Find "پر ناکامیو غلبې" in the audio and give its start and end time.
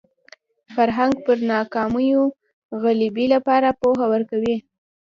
1.25-3.25